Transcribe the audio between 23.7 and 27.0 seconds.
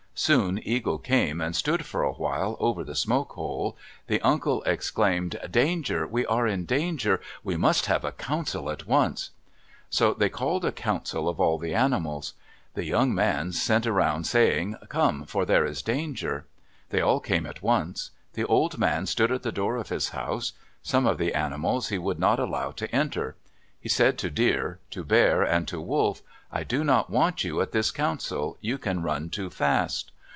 He said to Deer, to Bear, and to Wolf, "I do